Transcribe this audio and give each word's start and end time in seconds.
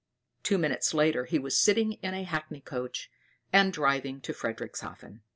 Two 0.41 0.57
minutes 0.57 0.95
later, 0.95 1.25
he 1.25 1.37
was 1.37 1.55
sitting 1.55 1.91
in 2.01 2.15
a 2.15 2.23
hackney 2.23 2.59
coach 2.59 3.11
and 3.53 3.71
driving 3.71 4.19
to 4.21 4.33
Frederickshafen. 4.33 5.19